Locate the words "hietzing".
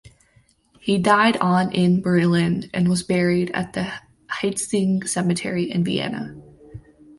4.41-5.07